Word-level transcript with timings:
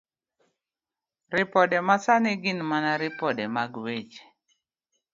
Ripode 1.35 1.77
Masani 1.87 2.31
Gin 2.41 2.59
mana 2.69 2.91
ripode 3.01 3.45
mag 3.55 3.71
weche 3.85 4.23